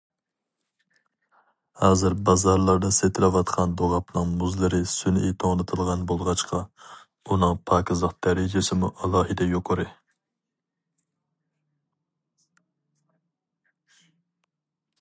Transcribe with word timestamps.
ھازىر 1.81 2.13
بازارلاردا 2.29 2.89
سېتىلىۋاتقان 2.99 3.75
دوغاپنىڭ 3.81 4.31
مۇزلىرى 4.43 4.79
سۈنئىي 4.93 5.35
توڭلىتىلغان 5.43 6.05
بولغاچقا، 6.13 6.61
ئۇنىڭ 7.35 7.53
پاكىزلىق 7.71 8.15
دەرىجىسىمۇ 8.29 8.89
ئالاھىدە 8.93 9.47
يۇقىرى. 9.51 9.87